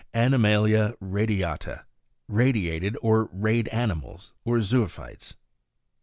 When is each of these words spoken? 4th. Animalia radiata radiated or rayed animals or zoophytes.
4th. 0.15 0.19
Animalia 0.19 0.95
radiata 0.99 1.85
radiated 2.27 2.97
or 3.03 3.25
rayed 3.31 3.67
animals 3.67 4.33
or 4.43 4.57
zoophytes. 4.59 5.35